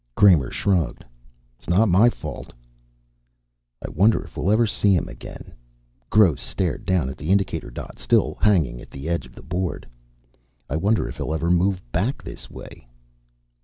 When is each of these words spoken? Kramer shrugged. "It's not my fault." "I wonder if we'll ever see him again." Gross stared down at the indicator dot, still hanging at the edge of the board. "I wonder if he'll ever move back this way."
Kramer 0.15 0.49
shrugged. 0.49 1.05
"It's 1.59 1.69
not 1.69 1.87
my 1.87 2.09
fault." 2.09 2.53
"I 3.85 3.89
wonder 3.89 4.23
if 4.23 4.35
we'll 4.35 4.49
ever 4.51 4.65
see 4.65 4.95
him 4.95 5.07
again." 5.07 5.53
Gross 6.09 6.41
stared 6.41 6.87
down 6.87 7.07
at 7.07 7.19
the 7.19 7.29
indicator 7.29 7.69
dot, 7.69 7.99
still 7.99 8.35
hanging 8.41 8.81
at 8.81 8.89
the 8.89 9.07
edge 9.07 9.27
of 9.27 9.35
the 9.35 9.43
board. 9.43 9.85
"I 10.67 10.75
wonder 10.75 11.07
if 11.07 11.17
he'll 11.17 11.35
ever 11.35 11.51
move 11.51 11.83
back 11.91 12.23
this 12.23 12.49
way." 12.49 12.89